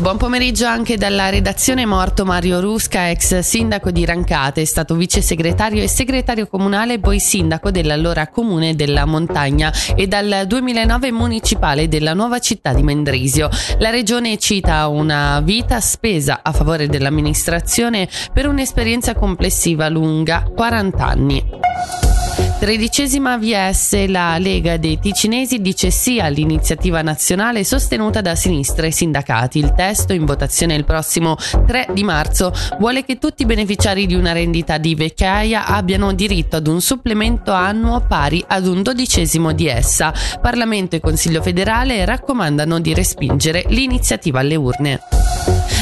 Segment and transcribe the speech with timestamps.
[0.00, 5.20] Buon pomeriggio anche dalla redazione morto Mario Rusca, ex sindaco di Rancate, è stato vice
[5.20, 12.14] segretario e segretario comunale poi sindaco dell'allora comune della Montagna e dal 2009 municipale della
[12.14, 13.50] nuova città di Mendrisio.
[13.78, 22.09] La regione cita una vita spesa a favore dell'amministrazione per un'esperienza complessiva lunga 40 anni.
[22.60, 29.58] Tredicesima VS, la Lega dei Ticinesi dice sì all'iniziativa nazionale sostenuta da sinistra e sindacati.
[29.58, 34.14] Il testo, in votazione il prossimo 3 di marzo, vuole che tutti i beneficiari di
[34.14, 39.66] una rendita di vecchiaia abbiano diritto ad un supplemento annuo pari ad un dodicesimo di
[39.66, 40.12] essa.
[40.38, 45.19] Parlamento e Consiglio federale raccomandano di respingere l'iniziativa alle urne.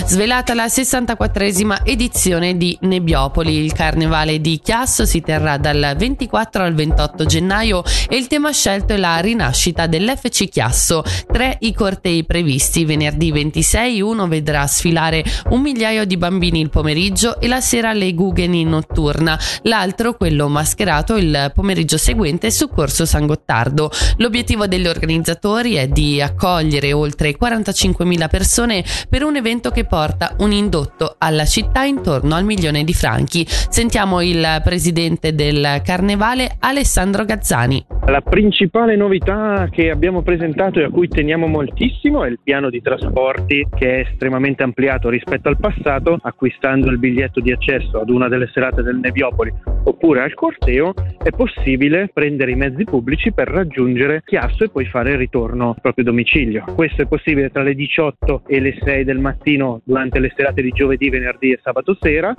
[0.09, 6.73] Svelata la 64esima edizione di Nebbiopoli, il carnevale di Chiasso si terrà dal 24 al
[6.73, 11.03] 28 gennaio e il tema scelto è la rinascita dell'FC Chiasso.
[11.31, 17.39] Tre i cortei previsti, venerdì 26 uno vedrà sfilare un migliaio di bambini il pomeriggio
[17.39, 23.05] e la sera le Guggen in notturna, l'altro, quello mascherato, il pomeriggio seguente su Corso
[23.05, 23.91] San Gottardo.
[24.17, 29.97] L'obiettivo degli organizzatori è di accogliere oltre 45.000 persone per un evento che porta
[30.38, 33.46] un indotto alla città intorno al milione di franchi.
[33.48, 37.97] Sentiamo il presidente del carnevale Alessandro Gazzani.
[38.09, 42.81] La principale novità che abbiamo presentato e a cui teniamo moltissimo è il piano di
[42.81, 48.28] trasporti che è estremamente ampliato rispetto al passato, acquistando il biglietto di accesso ad una
[48.28, 49.53] delle serate del Nebiopoli
[49.84, 55.11] oppure al corteo, è possibile prendere i mezzi pubblici per raggiungere Chiasso e poi fare
[55.11, 56.65] il ritorno al proprio domicilio.
[56.75, 60.70] Questo è possibile tra le 18 e le 6 del mattino durante le serate di
[60.70, 62.34] giovedì, venerdì e sabato sera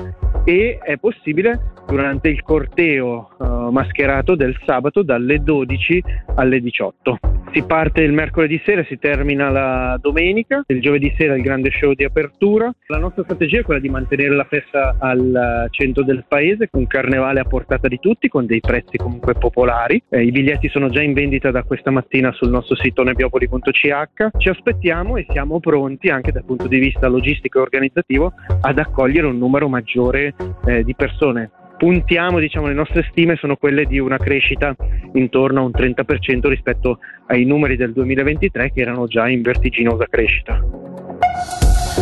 [0.50, 7.19] e è possibile durante il corteo uh, mascherato del sabato dalle 12 alle 18.
[7.52, 11.94] Si parte il mercoledì sera, si termina la domenica, il giovedì sera il grande show
[11.94, 12.72] di apertura.
[12.88, 17.39] La nostra strategia è quella di mantenere la festa al centro del paese con carnevale
[17.39, 20.02] a portata di tutti, con dei prezzi comunque popolari.
[20.10, 24.37] Eh, I biglietti sono già in vendita da questa mattina sul nostro sito nebbiopoli.ch.
[24.37, 28.31] Ci aspettiamo e siamo pronti anche dal punto di vista logistico e organizzativo
[28.61, 30.36] ad accogliere un numero maggiore
[30.66, 31.49] eh, di persone
[31.80, 34.76] puntiamo, diciamo, le nostre stime sono quelle di una crescita
[35.14, 40.62] intorno a un 30% rispetto ai numeri del 2023 che erano già in vertiginosa crescita.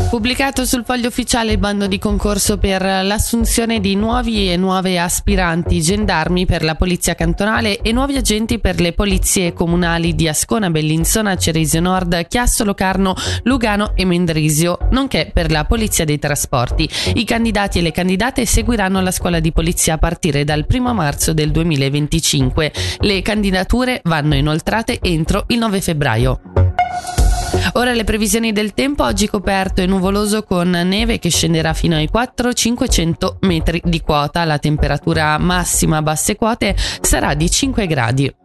[0.10, 5.82] Pubblicato sul foglio ufficiale il bando di concorso per l'assunzione di nuovi e nuove aspiranti
[5.82, 11.36] gendarmi per la polizia cantonale e nuovi agenti per le polizie comunali di Ascona, Bellinzona,
[11.36, 16.90] Ceresio Nord, Chiasso, Locarno, Lugano e Mendrisio, nonché per la polizia dei trasporti.
[17.16, 21.34] I candidati e le candidate seguiranno la scuola di polizia a partire dal 1 marzo
[21.34, 22.72] del 2025.
[23.00, 26.67] Le candidature vanno inoltrate entro il 9 febbraio.
[27.74, 32.10] Ora le previsioni del tempo, oggi coperto e nuvoloso con neve che scenderà fino ai
[32.12, 34.44] 400-500 metri di quota.
[34.46, 38.36] La temperatura massima a basse quote sarà di 5 gradi.